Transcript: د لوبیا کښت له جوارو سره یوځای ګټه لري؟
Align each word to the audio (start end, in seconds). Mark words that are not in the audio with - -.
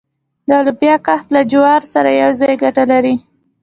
د 0.47 0.51
لوبیا 0.65 0.95
کښت 1.07 1.27
له 1.35 1.41
جوارو 1.51 1.87
سره 1.93 2.09
یوځای 2.21 2.53
ګټه 2.63 2.83
لري؟ 2.91 3.15